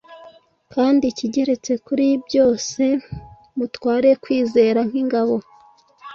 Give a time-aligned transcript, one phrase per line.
[0.73, 2.83] kandi ikigeretse kuri byose
[3.57, 5.35] mutware kwizera nk’ingabo